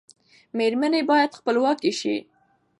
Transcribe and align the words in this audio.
میرمنې 0.57 1.01
باید 1.09 1.37
خپلواکې 1.39 1.91
شي. 1.99 2.15